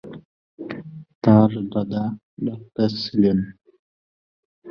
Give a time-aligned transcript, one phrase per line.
[1.23, 2.03] তার দাদা
[2.45, 3.37] ডাক্তার ছিলেন।